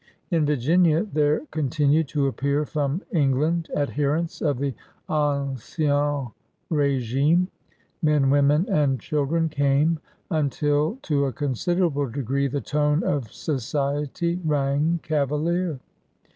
In 0.31 0.47
Virginia 0.47 1.03
there 1.03 1.41
continued 1.51 2.07
to 2.07 2.25
appear 2.25 2.65
from 2.65 3.03
Eng 3.13 3.39
land 3.39 3.69
adherents 3.75 4.41
of 4.41 4.57
the 4.57 4.73
ancien 5.07 6.31
rSgime. 6.71 7.47
Men, 8.01 8.31
women, 8.31 8.67
and 8.67 8.99
children 8.99 9.47
came 9.47 9.99
until 10.31 10.97
to 11.03 11.25
a 11.25 11.31
considerable 11.33 12.09
degree 12.09 12.47
the 12.47 12.61
tone 12.61 13.03
of 13.03 13.31
society 13.31 14.39
rang 14.43 14.99
Cavalier. 15.03 15.79